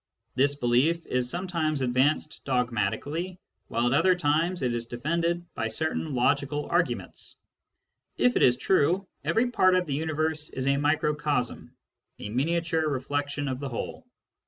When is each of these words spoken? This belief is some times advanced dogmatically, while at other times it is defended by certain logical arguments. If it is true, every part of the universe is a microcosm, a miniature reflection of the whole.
This 0.33 0.55
belief 0.55 1.05
is 1.05 1.29
some 1.29 1.45
times 1.47 1.83
advanced 1.83 2.43
dogmatically, 2.43 3.39
while 3.67 3.85
at 3.85 3.93
other 3.93 4.15
times 4.15 4.63
it 4.63 4.73
is 4.73 4.87
defended 4.87 5.45
by 5.53 5.67
certain 5.67 6.15
logical 6.15 6.65
arguments. 6.71 7.35
If 8.17 8.35
it 8.35 8.41
is 8.41 8.57
true, 8.57 9.05
every 9.23 9.51
part 9.51 9.75
of 9.75 9.85
the 9.85 9.93
universe 9.93 10.49
is 10.49 10.65
a 10.65 10.77
microcosm, 10.77 11.75
a 12.17 12.29
miniature 12.29 12.87
reflection 12.87 13.47
of 13.47 13.59
the 13.59 13.69
whole. 13.69 14.07